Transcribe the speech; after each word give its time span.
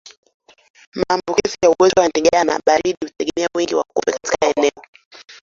Maambukizi 0.95 1.57
ya 1.63 1.69
ugonjwa 1.69 2.01
wa 2.03 2.07
ndigana 2.09 2.59
baridi 2.65 2.97
hutegemea 3.07 3.49
wingi 3.55 3.75
wa 3.75 3.83
kupe 3.83 4.11
katika 4.11 4.47
eneo 4.57 4.81